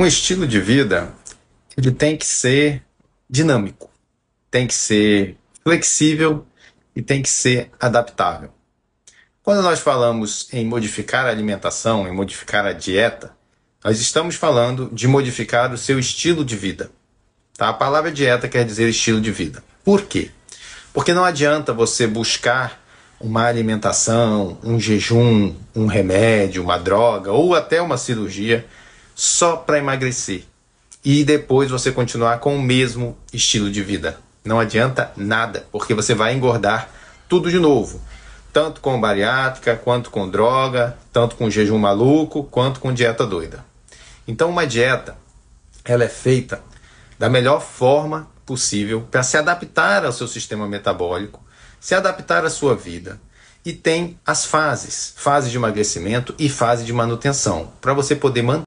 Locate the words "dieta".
12.72-13.32, 18.12-18.46, 42.94-43.26, 44.64-45.16